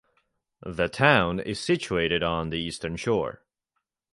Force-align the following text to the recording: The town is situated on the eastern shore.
The 0.65 0.87
town 0.87 1.39
is 1.39 1.59
situated 1.59 2.23
on 2.23 2.49
the 2.49 2.57
eastern 2.57 2.95
shore. 2.95 3.43